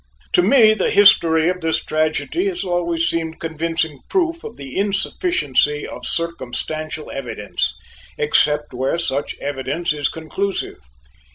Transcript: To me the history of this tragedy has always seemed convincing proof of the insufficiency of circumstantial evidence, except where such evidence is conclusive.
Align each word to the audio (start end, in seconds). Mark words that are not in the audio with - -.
To 0.33 0.41
me 0.41 0.73
the 0.73 0.89
history 0.89 1.47
of 1.47 1.61
this 1.61 1.83
tragedy 1.85 2.47
has 2.47 2.63
always 2.63 3.07
seemed 3.07 3.39
convincing 3.39 3.99
proof 4.09 4.43
of 4.43 4.57
the 4.57 4.75
insufficiency 4.75 5.87
of 5.87 6.07
circumstantial 6.07 7.11
evidence, 7.11 7.75
except 8.17 8.73
where 8.73 8.97
such 8.97 9.35
evidence 9.39 9.93
is 9.93 10.09
conclusive. 10.09 10.79